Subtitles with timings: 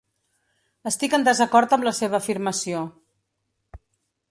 [0.91, 2.83] Estic en desacord amb la seva afirmació.